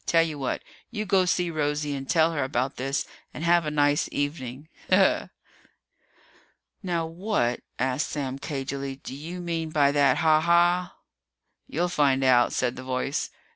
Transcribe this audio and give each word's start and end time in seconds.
Tell 0.07 0.23
you 0.23 0.39
what 0.39 0.63
you 0.89 1.05
go 1.05 1.25
see 1.25 1.51
Rosie 1.51 1.93
and 1.93 2.09
tell 2.09 2.31
her 2.31 2.43
about 2.43 2.77
this 2.77 3.05
and 3.35 3.43
have 3.43 3.67
a 3.67 3.69
nice 3.69 4.09
evening. 4.11 4.67
Ha 4.89 4.95
ha!" 4.97 5.29
"Now 6.81 7.05
what," 7.05 7.59
asked 7.77 8.07
Sam 8.09 8.39
cagily, 8.39 8.95
"do 8.95 9.13
you 9.15 9.41
mean 9.41 9.69
by 9.69 9.91
that 9.91 10.17
'ha 10.17 10.41
ha'?" 10.41 10.95
"You'll 11.67 11.87
find 11.87 12.23
out," 12.23 12.51
said 12.51 12.77
the 12.77 12.83
voice. 12.83 13.29